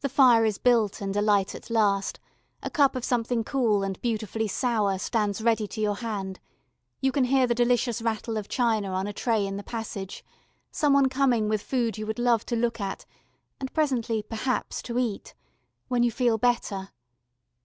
The 0.00 0.08
fire 0.08 0.44
is 0.44 0.58
built 0.58 1.00
and 1.00 1.16
alight 1.16 1.52
at 1.52 1.70
last, 1.70 2.20
a 2.62 2.70
cup 2.70 2.94
of 2.94 3.04
something 3.04 3.42
cool 3.42 3.82
and 3.82 4.00
beautifully 4.00 4.46
sour 4.46 4.96
stands 4.96 5.42
ready 5.42 5.66
to 5.66 5.80
your 5.80 5.96
hand, 5.96 6.38
you 7.00 7.10
can 7.10 7.24
hear 7.24 7.48
the 7.48 7.54
delicious 7.56 8.00
rattle 8.00 8.36
of 8.36 8.46
china 8.48 8.90
on 8.92 9.08
a 9.08 9.12
tray 9.12 9.44
in 9.44 9.56
the 9.56 9.64
passage 9.64 10.24
someone 10.70 11.08
coming 11.08 11.48
with 11.48 11.62
food 11.62 11.98
you 11.98 12.06
would 12.06 12.20
love 12.20 12.46
to 12.46 12.54
look 12.54 12.80
at, 12.80 13.06
and 13.58 13.74
presently 13.74 14.22
perhaps 14.22 14.80
to 14.82 15.00
eat... 15.00 15.34
when 15.88 16.04
you 16.04 16.12
feel 16.12 16.38
better. 16.38 16.90